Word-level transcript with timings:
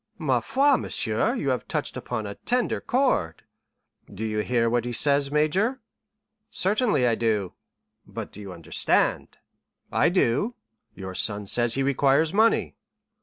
"Ma 0.17 0.39
foi! 0.39 0.77
monsieur, 0.77 1.35
you 1.35 1.49
have 1.49 1.67
touched 1.67 1.95
upon 1.95 2.25
a 2.25 2.33
tender 2.33 2.81
chord." 2.81 3.43
"Do 4.11 4.25
you 4.25 4.39
hear 4.39 4.67
what 4.67 4.83
he 4.83 4.91
says, 4.91 5.29
major?" 5.29 5.79
"Certainly 6.49 7.05
I 7.05 7.13
do." 7.13 7.53
"But 8.07 8.31
do 8.31 8.41
you 8.41 8.51
understand?" 8.51 9.37
"I 9.91 10.09
do." 10.09 10.55
"Your 10.95 11.13
son 11.13 11.45
says 11.45 11.75
he 11.75 11.83
requires 11.83 12.33
money." 12.33 12.73